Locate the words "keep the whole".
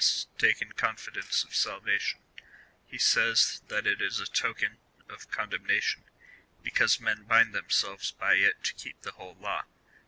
8.73-9.37